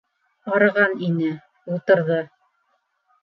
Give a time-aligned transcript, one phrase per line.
[0.55, 1.29] Арыған ине,
[1.75, 2.19] ултырҙы.